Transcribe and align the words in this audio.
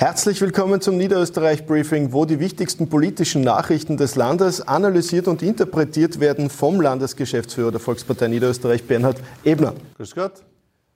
Herzlich 0.00 0.40
willkommen 0.40 0.80
zum 0.80 0.96
Niederösterreich 0.96 1.66
Briefing, 1.66 2.14
wo 2.14 2.24
die 2.24 2.40
wichtigsten 2.40 2.88
politischen 2.88 3.42
Nachrichten 3.42 3.98
des 3.98 4.16
Landes 4.16 4.66
analysiert 4.66 5.28
und 5.28 5.42
interpretiert 5.42 6.20
werden 6.20 6.48
vom 6.48 6.80
Landesgeschäftsführer 6.80 7.70
der 7.70 7.80
Volkspartei 7.80 8.28
Niederösterreich, 8.28 8.84
Bernhard 8.84 9.18
Ebner. 9.44 9.74
Grüß 9.98 10.14
Gott. 10.14 10.32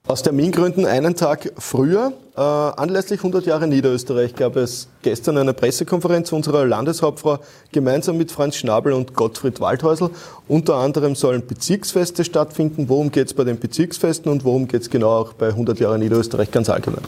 Aus 0.07 0.23
Termingründen 0.23 0.87
einen 0.87 1.15
Tag 1.15 1.53
früher. 1.55 2.13
Äh, 2.35 2.41
anlässlich 2.41 3.19
100 3.19 3.45
Jahre 3.45 3.67
Niederösterreich 3.67 4.33
gab 4.33 4.55
es 4.55 4.87
gestern 5.03 5.37
eine 5.37 5.53
Pressekonferenz 5.53 6.31
unserer 6.31 6.65
Landeshauptfrau 6.65 7.37
gemeinsam 7.71 8.17
mit 8.17 8.31
Franz 8.31 8.55
Schnabel 8.55 8.93
und 8.93 9.13
Gottfried 9.13 9.61
Waldhäusl. 9.61 10.09
Unter 10.47 10.77
anderem 10.77 11.13
sollen 11.13 11.45
Bezirksfeste 11.45 12.23
stattfinden. 12.23 12.89
Worum 12.89 13.11
geht 13.11 13.27
es 13.27 13.35
bei 13.35 13.43
den 13.43 13.59
Bezirksfesten 13.59 14.31
und 14.31 14.43
worum 14.45 14.67
geht 14.67 14.81
es 14.81 14.89
genau 14.89 15.11
auch 15.11 15.33
bei 15.33 15.49
100 15.49 15.79
Jahre 15.79 15.99
Niederösterreich 15.99 16.49
ganz 16.49 16.71
allgemein? 16.71 17.03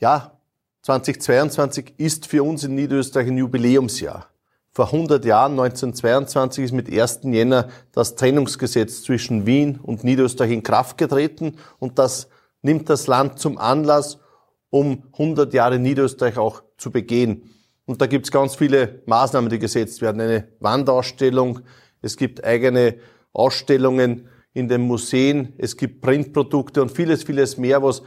Ja, 0.00 0.35
2022 0.86 1.94
ist 1.96 2.26
für 2.26 2.44
uns 2.44 2.62
in 2.62 2.76
Niederösterreich 2.76 3.26
ein 3.26 3.38
Jubiläumsjahr. 3.38 4.28
Vor 4.70 4.84
100 4.84 5.24
Jahren, 5.24 5.58
1922, 5.58 6.66
ist 6.66 6.72
mit 6.72 6.88
1. 6.88 7.22
Jänner 7.24 7.70
das 7.90 8.14
Trennungsgesetz 8.14 9.02
zwischen 9.02 9.46
Wien 9.46 9.80
und 9.82 10.04
Niederösterreich 10.04 10.52
in 10.52 10.62
Kraft 10.62 10.96
getreten 10.96 11.56
und 11.80 11.98
das 11.98 12.28
nimmt 12.62 12.88
das 12.88 13.08
Land 13.08 13.40
zum 13.40 13.58
Anlass, 13.58 14.20
um 14.70 15.02
100 15.14 15.52
Jahre 15.52 15.80
Niederösterreich 15.80 16.38
auch 16.38 16.62
zu 16.78 16.92
begehen. 16.92 17.50
Und 17.84 18.00
da 18.00 18.06
gibt 18.06 18.26
es 18.26 18.30
ganz 18.30 18.54
viele 18.54 19.02
Maßnahmen, 19.06 19.50
die 19.50 19.58
gesetzt 19.58 20.02
werden. 20.02 20.20
Eine 20.20 20.46
Wandausstellung, 20.60 21.62
es 22.00 22.16
gibt 22.16 22.44
eigene 22.44 22.94
Ausstellungen 23.32 24.28
in 24.52 24.68
den 24.68 24.82
Museen, 24.82 25.52
es 25.58 25.76
gibt 25.76 26.00
Printprodukte 26.00 26.80
und 26.80 26.92
vieles, 26.92 27.24
vieles 27.24 27.56
mehr, 27.56 27.82
was 27.82 28.02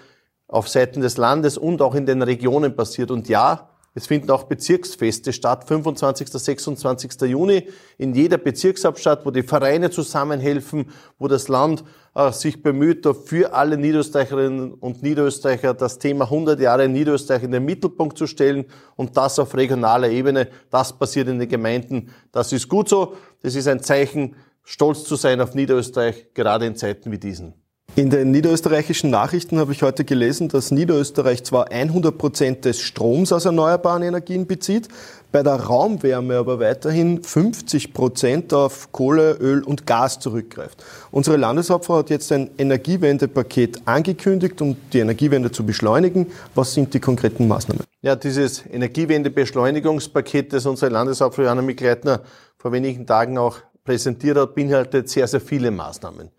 auf 0.50 0.68
Seiten 0.68 1.02
des 1.02 1.16
Landes 1.16 1.58
und 1.58 1.82
auch 1.82 1.96
in 1.96 2.06
den 2.06 2.22
Regionen 2.22 2.76
passiert. 2.76 3.12
Und 3.12 3.30
ja, 3.30 3.70
es 3.94 4.08
finden 4.08 4.32
auch 4.32 4.44
Bezirksfeste 4.44 5.32
statt, 5.32 5.68
25. 5.68 6.28
26. 6.28 7.22
Juni 7.22 7.68
in 7.98 8.16
jeder 8.16 8.38
Bezirkshauptstadt, 8.38 9.26
wo 9.26 9.32
die 9.32 9.44
Vereine 9.44 9.92
zusammenhelfen, 9.92 10.90
wo 11.20 11.28
das 11.28 11.48
Land 11.48 11.84
äh, 12.16 12.32
sich 12.32 12.64
bemüht, 12.64 13.08
für 13.26 13.54
alle 13.54 13.78
Niederösterreicherinnen 13.78 14.74
und 14.74 15.04
Niederösterreicher 15.04 15.76
das 15.76 16.00
Thema 16.00 16.26
100 16.26 16.60
Jahre 16.60 16.90
Niederösterreich 16.90 17.44
in 17.44 17.52
den 17.52 17.66
Mittelpunkt 17.66 18.18
zu 18.18 18.26
stellen 18.26 18.66
und 18.96 19.18
das 19.18 19.38
auf 19.38 19.56
regionaler 19.56 20.10
Ebene. 20.10 20.48
Das 20.72 20.94
passiert 20.94 21.28
in 21.28 21.40
den 21.40 21.50
Gemeinden. 21.50 22.10
Das 22.32 22.52
ist 22.54 22.68
gut 22.70 22.90
so. 22.90 23.16
Das 23.42 23.54
ist 23.54 23.68
ein 23.68 23.82
Zeichen, 23.82 24.36
stolz 24.64 25.04
zu 25.04 25.16
sein 25.16 25.42
auf 25.42 25.54
Niederösterreich, 25.54 26.34
gerade 26.34 26.66
in 26.66 26.76
Zeiten 26.76 27.12
wie 27.12 27.20
diesen. 27.20 27.54
In 27.96 28.10
den 28.10 28.32
niederösterreichischen 28.32 29.10
Nachrichten 29.10 29.58
habe 29.58 29.74
ich 29.74 29.84
heute 29.84 30.06
gelesen, 30.06 30.48
dass 30.48 30.72
Niederösterreich 30.72 31.44
zwar 31.44 31.72
100 31.72 32.18
Prozent 32.18 32.66
des 32.66 32.80
Stroms 32.80 33.34
aus 33.34 33.46
erneuerbaren 33.46 34.04
Energien 34.04 34.48
bezieht, 34.48 34.88
bei 35.32 35.44
der 35.44 35.56
Raumwärme 35.56 36.38
aber 36.38 36.60
weiterhin 36.60 37.22
50 37.22 37.94
Prozent 37.94 38.54
auf 38.54 38.92
Kohle, 38.92 39.34
Öl 39.34 39.64
und 39.64 39.86
Gas 39.86 40.20
zurückgreift. 40.20 40.84
Unsere 41.12 41.38
Landeshauptfrau 41.38 41.98
hat 41.98 42.10
jetzt 42.10 42.32
ein 42.32 42.50
Energiewendepaket 42.58 43.82
angekündigt, 43.86 44.62
um 44.62 44.78
die 44.94 45.00
Energiewende 45.00 45.52
zu 45.52 45.66
beschleunigen. 45.66 46.28
Was 46.56 46.74
sind 46.74 46.94
die 46.94 47.00
konkreten 47.00 47.48
Maßnahmen? 47.48 47.84
Ja, 48.02 48.16
dieses 48.16 48.64
Energiewendebeschleunigungspaket, 48.66 50.54
das 50.54 50.66
unsere 50.66 50.92
Landeshauptfrau 50.92 51.44
Johanna 51.44 51.62
Mikleitner 51.62 52.22
vor 52.58 52.72
wenigen 52.72 53.06
Tagen 53.06 53.38
auch 53.38 53.58
präsentiert 53.84 54.38
hat, 54.38 54.56
beinhaltet 54.56 55.10
sehr, 55.10 55.28
sehr 55.28 55.42
viele 55.42 55.70
Maßnahmen. 55.70 56.30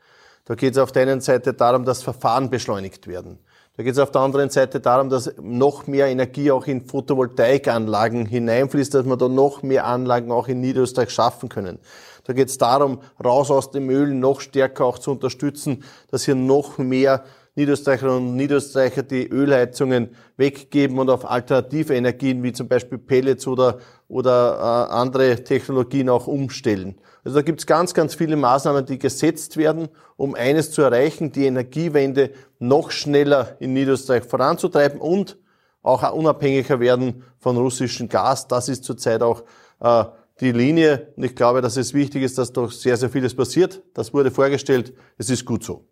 Da 0.51 0.57
geht 0.57 0.73
es 0.73 0.79
auf 0.79 0.91
der 0.91 1.03
einen 1.03 1.21
Seite 1.21 1.55
darum, 1.55 1.85
dass 1.85 2.03
Verfahren 2.03 2.51
beschleunigt 2.51 3.07
werden. 3.07 3.39
Da 3.77 3.85
geht 3.85 3.93
es 3.93 4.01
auf 4.01 4.11
der 4.11 4.23
anderen 4.23 4.51
Seite 4.51 4.81
darum, 4.81 5.09
dass 5.09 5.33
noch 5.41 5.87
mehr 5.87 6.09
Energie 6.09 6.51
auch 6.51 6.67
in 6.67 6.85
Photovoltaikanlagen 6.85 8.27
hineinfließt, 8.27 8.93
dass 8.93 9.07
wir 9.07 9.17
da 9.17 9.29
noch 9.29 9.63
mehr 9.63 9.87
Anlagen 9.87 10.33
auch 10.33 10.49
in 10.49 10.61
Niederösterreich 10.61 11.11
schaffen 11.11 11.49
können. 11.49 11.79
Da 12.25 12.33
geht 12.33 12.49
es 12.49 12.59
darum, 12.59 12.99
raus 13.25 13.53
aus 13.53 13.71
dem 13.71 13.89
Öl 13.91 14.13
noch 14.13 14.41
stärker 14.41 14.87
auch 14.87 14.99
zu 14.99 15.13
unterstützen, 15.13 15.85
dass 16.11 16.25
hier 16.25 16.35
noch 16.35 16.79
mehr 16.79 17.23
Niederösterreicherinnen 17.61 18.31
und 18.31 18.37
Niederösterreicher 18.37 19.03
die 19.03 19.29
Ölheizungen 19.29 20.11
weggeben 20.37 20.99
und 20.99 21.11
auf 21.11 21.31
alternative 21.31 21.95
Energien 21.95 22.43
wie 22.43 22.53
zum 22.53 22.69
Beispiel 22.69 22.97
Pellets 22.97 23.47
oder, 23.47 23.79
oder 24.09 24.89
äh, 24.89 24.93
andere 24.93 25.45
Technologien 25.45 26.09
auch 26.09 26.27
umstellen. 26.27 26.99
Also 27.23 27.37
da 27.37 27.43
gibt 27.43 27.61
es 27.61 27.67
ganz, 27.67 27.93
ganz 27.93 28.15
viele 28.15 28.37
Maßnahmen, 28.37 28.87
die 28.87 28.99
gesetzt 28.99 29.59
werden, 29.59 29.89
um 30.17 30.35
eines 30.35 30.71
zu 30.71 30.81
erreichen, 30.81 31.33
die 31.33 31.45
Energiewende 31.45 32.31
noch 32.59 32.91
schneller 32.91 33.57
in 33.61 33.75
Niederösterreich 33.75 34.25
voranzutreiben 34.25 35.01
und 35.01 35.37
auch 35.83 36.11
unabhängiger 36.13 36.81
werden 36.81 37.25
von 37.39 37.57
russischem 37.59 38.09
Gas. 38.09 38.49
Das 38.49 38.69
ist 38.69 38.85
zurzeit 38.85 39.23
auch 39.23 39.45
äh, 39.81 40.05
die 40.41 40.53
Linie. 40.53 41.13
Und 41.17 41.25
ich 41.25 41.35
glaube, 41.35 41.61
dass 41.61 41.77
es 41.77 41.93
wichtig 41.93 42.23
ist, 42.23 42.39
dass 42.39 42.53
doch 42.53 42.73
sehr, 42.73 42.97
sehr 42.97 43.11
vieles 43.11 43.35
passiert. 43.35 43.83
Das 43.93 44.15
wurde 44.15 44.31
vorgestellt. 44.31 44.95
Es 45.19 45.29
ist 45.29 45.45
gut 45.45 45.63
so. 45.63 45.90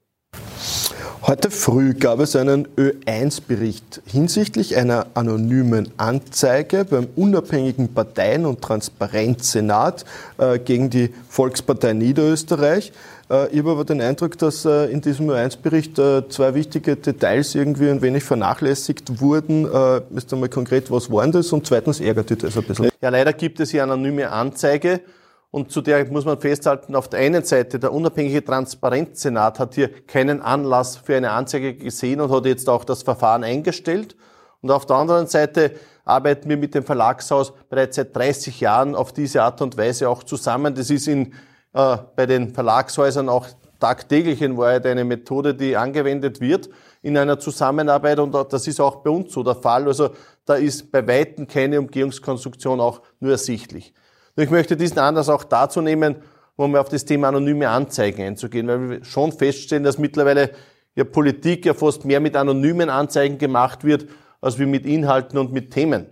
Heute 1.28 1.50
früh 1.50 1.93
gab 1.93 2.21
es 2.21 2.34
einen 2.37 2.66
Ö1-Bericht 2.78 4.00
hinsichtlich 4.06 4.78
einer 4.78 5.09
anonymen 5.12 5.91
Anzeige 5.99 6.87
beim 6.87 7.06
unabhängigen 7.16 7.93
Parteien- 7.93 8.47
und 8.47 8.62
Transparenzsenat 8.62 10.06
äh, 10.38 10.59
gegen 10.59 10.88
die 10.88 11.12
Volkspartei 11.28 11.93
Niederösterreich. 11.93 12.93
Äh, 13.31 13.49
ich 13.50 13.59
habe 13.59 13.72
aber 13.72 13.84
den 13.84 14.00
Eindruck, 14.00 14.38
dass 14.38 14.65
äh, 14.65 14.87
in 14.87 15.03
diesem 15.03 15.28
Ö1-Bericht 15.28 15.99
äh, 15.99 16.27
zwei 16.31 16.55
wichtige 16.55 16.97
Details 16.97 17.55
irgendwie 17.55 17.91
ein 17.91 18.00
wenig 18.00 18.25
vernachlässigt 18.25 19.21
wurden. 19.21 19.67
Äh, 19.71 20.00
ist 20.17 20.33
einmal 20.33 20.49
konkret, 20.49 20.91
was 20.91 21.12
waren 21.12 21.31
das? 21.31 21.53
Und 21.53 21.67
zweitens 21.67 22.00
ärgert 22.00 22.31
dich 22.31 22.38
das 22.38 22.56
ein 22.56 22.65
bisschen. 22.65 22.88
Ja, 23.03 23.11
leider 23.11 23.34
gibt 23.34 23.61
es 23.61 23.71
hier 23.71 23.83
anonyme 23.83 24.31
Anzeige. 24.31 25.03
Und 25.50 25.72
zu 25.72 25.81
der 25.81 26.04
muss 26.10 26.26
man 26.26 26.38
festhalten, 26.38 26.94
auf 26.94 27.09
der 27.09 27.20
einen 27.20 27.42
Seite, 27.42 27.78
der 27.78 27.92
unabhängige 27.92 28.44
Transparenzsenat 28.44 29.59
hat 29.59 29.75
hier 29.75 29.88
keinen 30.06 30.42
Anlass 30.42 30.97
für 30.97 31.16
eine 31.16 31.31
Anzeige 31.31 31.75
gesehen 31.75 32.20
und 32.20 32.31
hat 32.31 32.44
jetzt 32.44 32.69
auch 32.69 32.84
das 32.84 33.03
Verfahren 33.03 33.44
eingestellt. 33.44 34.14
Und 34.60 34.70
auf 34.70 34.84
der 34.84 34.97
anderen 34.97 35.26
Seite 35.26 35.72
arbeiten 36.04 36.48
wir 36.50 36.58
mit 36.58 36.75
dem 36.75 36.84
Verlagshaus 36.84 37.53
bereits 37.70 37.97
seit 37.97 38.14
30 38.14 38.60
Jahren 38.60 38.94
auf 38.94 39.12
diese 39.12 39.42
Art 39.42 39.62
und 39.62 39.78
Weise 39.78 40.08
auch 40.08 40.22
zusammen. 40.22 40.75
Das 40.75 40.91
ist 40.91 41.08
in, 41.08 41.32
äh, 41.72 41.97
bei 42.14 42.26
den 42.26 42.53
Verlagshäusern 42.53 43.31
auch 43.31 43.47
tagtäglich 43.78 44.42
in 44.42 44.56
Wahrheit 44.58 44.84
eine 44.87 45.04
Methode, 45.04 45.54
die 45.54 45.76
angewendet 45.76 46.41
wird 46.41 46.69
in 47.00 47.16
einer 47.16 47.38
Zusammenarbeit 47.38 48.19
und 48.19 48.34
das 48.53 48.66
ist 48.66 48.81
auch 48.81 48.97
bei 48.97 49.10
uns 49.10 49.32
so 49.32 49.42
der 49.42 49.54
Fall. 49.54 49.87
Also 49.87 50.10
da 50.44 50.54
ist 50.54 50.91
bei 50.91 51.06
Weitem 51.06 51.47
keine 51.47 51.78
Umgehungskonstruktion 51.78 52.81
auch 52.81 53.00
nur 53.20 53.32
ersichtlich. 53.32 53.94
Ich 54.41 54.50
möchte 54.50 54.76
diesen 54.76 55.00
Anlass 55.00 55.28
auch 55.28 55.43
dazu 55.43 55.81
nehmen, 55.81 56.15
um 56.54 56.76
auf 56.76 56.88
das 56.88 57.04
Thema 57.04 57.26
anonyme 57.26 57.69
Anzeigen 57.69 58.22
einzugehen, 58.22 58.69
weil 58.69 58.88
wir 58.88 59.04
schon 59.04 59.32
feststellen, 59.32 59.82
dass 59.82 59.99
mittlerweile 59.99 60.50
ja 60.94 61.03
Politik 61.03 61.66
ja 61.66 61.75
fast 61.75 62.04
mehr 62.04 62.21
mit 62.21 62.37
anonymen 62.37 62.88
Anzeigen 62.88 63.38
gemacht 63.38 63.82
wird, 63.82 64.06
als 64.41 64.60
wie 64.60 64.66
mit 64.66 64.87
Inhalten 64.87 65.38
und 65.38 65.53
mit 65.53 65.72
Themen. 65.72 66.06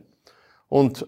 Und 0.69 1.07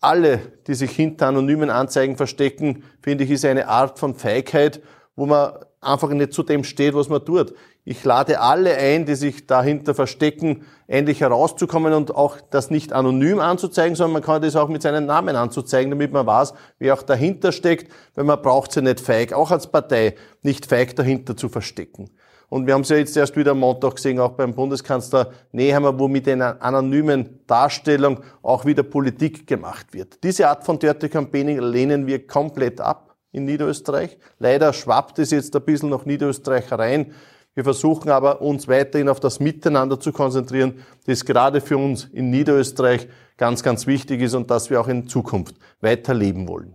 alle, 0.00 0.40
die 0.66 0.72
sich 0.72 0.92
hinter 0.92 1.26
anonymen 1.26 1.68
Anzeigen 1.68 2.16
verstecken, 2.16 2.84
finde 3.02 3.24
ich, 3.24 3.30
ist 3.32 3.44
eine 3.44 3.68
Art 3.68 3.98
von 3.98 4.14
Feigheit, 4.14 4.80
wo 5.16 5.26
man 5.26 5.52
einfach 5.82 6.08
nicht 6.08 6.32
zu 6.32 6.42
dem 6.42 6.64
steht, 6.64 6.94
was 6.94 7.10
man 7.10 7.22
tut. 7.22 7.54
Ich 7.84 8.04
lade 8.04 8.40
alle 8.40 8.76
ein, 8.76 9.06
die 9.06 9.14
sich 9.14 9.46
dahinter 9.46 9.94
verstecken, 9.94 10.66
endlich 10.86 11.22
herauszukommen 11.22 11.94
und 11.94 12.14
auch 12.14 12.36
das 12.50 12.70
nicht 12.70 12.92
anonym 12.92 13.40
anzuzeigen, 13.40 13.96
sondern 13.96 14.14
man 14.14 14.22
kann 14.22 14.42
das 14.42 14.54
auch 14.56 14.68
mit 14.68 14.82
seinem 14.82 15.06
Namen 15.06 15.34
anzuzeigen, 15.34 15.90
damit 15.90 16.12
man 16.12 16.26
weiß, 16.26 16.52
wer 16.78 16.94
auch 16.94 17.02
dahinter 17.02 17.52
steckt, 17.52 17.90
weil 18.14 18.24
man 18.24 18.42
braucht 18.42 18.72
sie 18.72 18.82
nicht 18.82 19.00
feig, 19.00 19.32
auch 19.32 19.50
als 19.50 19.66
Partei 19.66 20.14
nicht 20.42 20.66
feig 20.66 20.94
dahinter 20.94 21.36
zu 21.36 21.48
verstecken. 21.48 22.10
Und 22.50 22.66
wir 22.66 22.74
haben 22.74 22.82
es 22.82 22.88
ja 22.88 22.96
jetzt 22.96 23.16
erst 23.16 23.36
wieder 23.36 23.52
am 23.52 23.60
Montag 23.60 23.94
gesehen, 23.94 24.18
auch 24.18 24.32
beim 24.32 24.54
Bundeskanzler 24.54 25.30
Nehammer, 25.52 25.98
wo 25.98 26.08
mit 26.08 26.28
einer 26.28 26.60
anonymen 26.60 27.38
Darstellung 27.46 28.20
auch 28.42 28.64
wieder 28.66 28.82
Politik 28.82 29.46
gemacht 29.46 29.94
wird. 29.94 30.22
Diese 30.24 30.48
Art 30.48 30.64
von 30.64 30.78
Dirty 30.78 31.08
Campaigning 31.08 31.60
lehnen 31.60 32.08
wir 32.08 32.26
komplett 32.26 32.80
ab 32.80 33.14
in 33.30 33.44
Niederösterreich. 33.44 34.18
Leider 34.40 34.72
schwappt 34.72 35.20
es 35.20 35.30
jetzt 35.30 35.54
ein 35.54 35.62
bisschen 35.62 35.90
nach 35.90 36.04
Niederösterreich 36.04 36.72
rein. 36.72 37.14
Wir 37.54 37.64
versuchen 37.64 38.10
aber, 38.10 38.40
uns 38.42 38.68
weiterhin 38.68 39.08
auf 39.08 39.18
das 39.18 39.40
Miteinander 39.40 39.98
zu 39.98 40.12
konzentrieren, 40.12 40.84
das 41.06 41.24
gerade 41.24 41.60
für 41.60 41.76
uns 41.76 42.04
in 42.12 42.30
Niederösterreich 42.30 43.08
ganz, 43.36 43.62
ganz 43.62 43.86
wichtig 43.86 44.20
ist 44.20 44.34
und 44.34 44.50
das 44.50 44.70
wir 44.70 44.80
auch 44.80 44.88
in 44.88 45.08
Zukunft 45.08 45.56
weiterleben 45.80 46.46
wollen. 46.46 46.74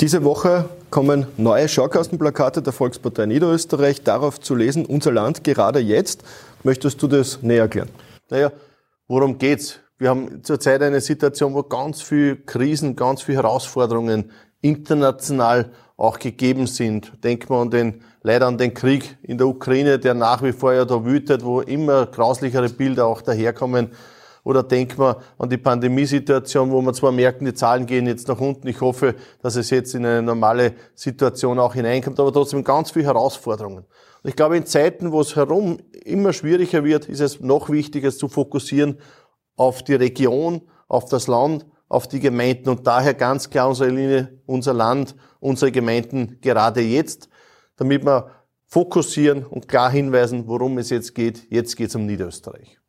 Diese 0.00 0.24
Woche 0.24 0.68
kommen 0.90 1.26
neue 1.36 1.68
Schaukastenplakate 1.68 2.62
der 2.62 2.72
Volkspartei 2.72 3.26
Niederösterreich 3.26 4.02
darauf 4.02 4.40
zu 4.40 4.54
lesen, 4.54 4.86
unser 4.86 5.12
Land 5.12 5.44
gerade 5.44 5.78
jetzt. 5.78 6.24
Möchtest 6.62 7.02
du 7.02 7.06
das 7.06 7.42
näher 7.42 7.62
erklären? 7.62 7.90
Naja, 8.30 8.50
worum 9.06 9.38
geht's? 9.38 9.78
Wir 9.98 10.10
haben 10.10 10.42
zurzeit 10.42 10.82
eine 10.82 11.00
Situation, 11.00 11.54
wo 11.54 11.62
ganz 11.62 12.02
viel 12.02 12.36
Krisen, 12.44 12.96
ganz 12.96 13.22
viele 13.22 13.38
Herausforderungen 13.38 14.32
international 14.60 15.70
auch 15.96 16.18
gegeben 16.18 16.66
sind. 16.66 17.12
Denkt 17.22 17.50
man 17.50 17.62
an 17.62 17.70
den, 17.70 18.00
leider 18.22 18.46
an 18.46 18.58
den 18.58 18.74
Krieg 18.74 19.16
in 19.22 19.38
der 19.38 19.46
Ukraine, 19.46 19.98
der 19.98 20.14
nach 20.14 20.42
wie 20.42 20.52
vor 20.52 20.72
ja 20.72 20.84
da 20.84 21.04
wütet, 21.04 21.44
wo 21.44 21.60
immer 21.60 22.06
grauslichere 22.06 22.68
Bilder 22.68 23.06
auch 23.06 23.22
daherkommen, 23.22 23.90
Oder 24.44 24.62
denken 24.62 24.98
wir 24.98 25.22
an 25.38 25.48
die 25.48 25.56
Pandemiesituation, 25.56 26.70
wo 26.70 26.82
wir 26.82 26.92
zwar 26.92 27.12
merken, 27.12 27.46
die 27.46 27.54
Zahlen 27.54 27.86
gehen 27.86 28.06
jetzt 28.06 28.28
nach 28.28 28.38
unten. 28.38 28.68
Ich 28.68 28.80
hoffe, 28.82 29.14
dass 29.42 29.56
es 29.56 29.70
jetzt 29.70 29.94
in 29.94 30.04
eine 30.04 30.22
normale 30.22 30.74
Situation 30.94 31.58
auch 31.58 31.74
hineinkommt, 31.74 32.20
aber 32.20 32.32
trotzdem 32.32 32.62
ganz 32.62 32.90
viele 32.90 33.06
Herausforderungen. 33.06 33.84
Und 34.22 34.28
ich 34.28 34.36
glaube, 34.36 34.58
in 34.58 34.66
Zeiten, 34.66 35.12
wo 35.12 35.22
es 35.22 35.34
herum 35.34 35.78
immer 36.04 36.34
schwieriger 36.34 36.84
wird, 36.84 37.08
ist 37.08 37.20
es 37.20 37.40
noch 37.40 37.70
wichtiger 37.70 38.10
zu 38.10 38.28
fokussieren 38.28 38.98
auf 39.56 39.82
die 39.82 39.94
Region, 39.94 40.60
auf 40.88 41.06
das 41.06 41.26
Land, 41.26 41.64
auf 41.94 42.08
die 42.08 42.20
Gemeinden 42.20 42.68
und 42.68 42.86
daher 42.86 43.14
ganz 43.14 43.48
klar 43.48 43.68
unsere 43.68 43.88
Linie, 43.88 44.42
unser 44.46 44.74
Land, 44.74 45.14
unsere 45.38 45.70
Gemeinden 45.70 46.38
gerade 46.40 46.80
jetzt, 46.80 47.28
damit 47.76 48.04
wir 48.04 48.30
fokussieren 48.66 49.44
und 49.44 49.68
klar 49.68 49.90
hinweisen, 49.90 50.48
worum 50.48 50.78
es 50.78 50.90
jetzt 50.90 51.14
geht. 51.14 51.46
Jetzt 51.50 51.76
geht 51.76 51.90
es 51.90 51.94
um 51.94 52.04
Niederösterreich. 52.04 52.80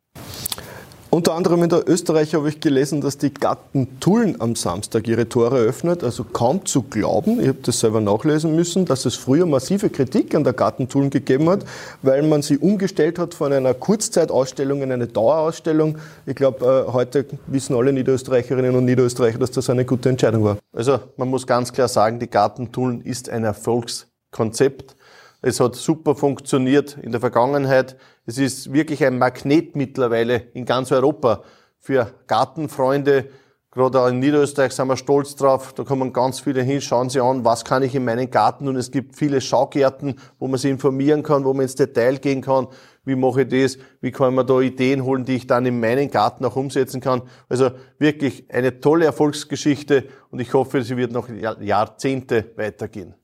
Unter 1.16 1.32
anderem 1.32 1.62
in 1.62 1.70
der 1.70 1.88
Österreich 1.88 2.34
habe 2.34 2.50
ich 2.50 2.60
gelesen, 2.60 3.00
dass 3.00 3.16
die 3.16 3.32
Gatten 3.32 3.98
Tulln 4.00 4.38
am 4.38 4.54
Samstag 4.54 5.08
ihre 5.08 5.26
Tore 5.26 5.56
öffnet. 5.56 6.04
Also 6.04 6.24
kaum 6.24 6.66
zu 6.66 6.82
glauben, 6.82 7.40
ich 7.40 7.48
habe 7.48 7.60
das 7.62 7.80
selber 7.80 8.02
nachlesen 8.02 8.54
müssen, 8.54 8.84
dass 8.84 9.06
es 9.06 9.14
früher 9.14 9.46
massive 9.46 9.88
Kritik 9.88 10.34
an 10.34 10.44
der 10.44 10.52
Gatten 10.52 10.90
Tulln 10.90 11.08
gegeben 11.08 11.48
hat, 11.48 11.64
weil 12.02 12.22
man 12.22 12.42
sie 12.42 12.58
umgestellt 12.58 13.18
hat 13.18 13.32
von 13.32 13.50
einer 13.50 13.72
Kurzzeitausstellung 13.72 14.82
in 14.82 14.92
eine 14.92 15.06
Dauerausstellung. 15.06 15.96
Ich 16.26 16.36
glaube, 16.36 16.86
äh, 16.86 16.92
heute 16.92 17.24
wissen 17.46 17.74
alle 17.74 17.94
Niederösterreicherinnen 17.94 18.76
und 18.76 18.84
Niederösterreicher, 18.84 19.38
dass 19.38 19.52
das 19.52 19.70
eine 19.70 19.86
gute 19.86 20.10
Entscheidung 20.10 20.44
war. 20.44 20.58
Also 20.74 20.98
man 21.16 21.28
muss 21.28 21.46
ganz 21.46 21.72
klar 21.72 21.88
sagen, 21.88 22.18
die 22.18 22.28
Gatten 22.28 22.72
Tulln 22.72 23.00
ist 23.00 23.30
ein 23.30 23.44
Erfolgskonzept. 23.44 24.96
Es 25.42 25.60
hat 25.60 25.76
super 25.76 26.14
funktioniert 26.14 26.96
in 27.00 27.12
der 27.12 27.20
Vergangenheit. 27.20 27.96
Es 28.24 28.38
ist 28.38 28.72
wirklich 28.72 29.04
ein 29.04 29.18
Magnet 29.18 29.76
mittlerweile 29.76 30.36
in 30.54 30.64
ganz 30.64 30.90
Europa 30.92 31.42
für 31.78 32.12
Gartenfreunde. 32.26 33.26
Gerade 33.70 34.00
auch 34.00 34.08
in 34.08 34.20
Niederösterreich 34.20 34.72
sind 34.72 34.88
wir 34.88 34.96
stolz 34.96 35.36
drauf. 35.36 35.74
Da 35.74 35.84
kommen 35.84 36.14
ganz 36.14 36.40
viele 36.40 36.62
hin, 36.62 36.80
schauen 36.80 37.10
sie 37.10 37.20
an, 37.20 37.44
was 37.44 37.62
kann 37.62 37.82
ich 37.82 37.94
in 37.94 38.06
meinen 38.06 38.30
Garten. 38.30 38.68
Und 38.68 38.76
es 38.76 38.90
gibt 38.90 39.16
viele 39.16 39.42
Schaugärten, 39.42 40.14
wo 40.38 40.48
man 40.48 40.58
sich 40.58 40.70
informieren 40.70 41.22
kann, 41.22 41.44
wo 41.44 41.52
man 41.52 41.64
ins 41.64 41.74
Detail 41.74 42.16
gehen 42.16 42.40
kann. 42.40 42.68
Wie 43.04 43.16
mache 43.16 43.42
ich 43.42 43.48
das? 43.48 43.78
Wie 44.00 44.12
kann 44.12 44.34
man 44.34 44.46
da 44.46 44.60
Ideen 44.60 45.04
holen, 45.04 45.26
die 45.26 45.36
ich 45.36 45.46
dann 45.46 45.66
in 45.66 45.78
meinen 45.78 46.10
Garten 46.10 46.46
auch 46.46 46.56
umsetzen 46.56 47.02
kann? 47.02 47.20
Also 47.50 47.70
wirklich 47.98 48.50
eine 48.50 48.80
tolle 48.80 49.04
Erfolgsgeschichte 49.04 50.04
und 50.30 50.40
ich 50.40 50.54
hoffe, 50.54 50.82
sie 50.82 50.96
wird 50.96 51.12
noch 51.12 51.28
Jahrzehnte 51.28 52.52
weitergehen. 52.56 53.14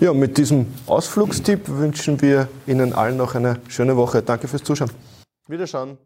Ja, 0.00 0.12
mit 0.12 0.38
diesem 0.38 0.66
Ausflugstipp 0.86 1.68
wünschen 1.68 2.22
wir 2.22 2.46
Ihnen 2.68 2.92
allen 2.92 3.16
noch 3.16 3.34
eine 3.34 3.58
schöne 3.66 3.96
Woche. 3.96 4.22
Danke 4.22 4.46
fürs 4.46 4.62
Zuschauen. 4.62 4.92
Wiederschauen. 5.48 5.98